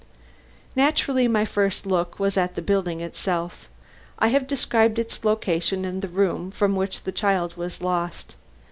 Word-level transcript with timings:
Naturally, 0.75 1.27
my 1.27 1.45
first 1.45 1.85
look 1.85 2.19
was 2.19 2.35
at 2.35 2.55
the 2.55 2.61
building 2.63 3.01
itself. 3.01 3.69
I 4.17 4.29
have 4.29 4.47
described 4.47 4.97
its 4.97 5.23
location 5.23 5.85
and 5.85 6.01
the 6.01 6.07
room 6.07 6.49
from 6.49 6.75
which 6.75 7.03
the 7.03 7.11
child 7.11 7.55
was 7.55 7.83
lost. 7.83 8.33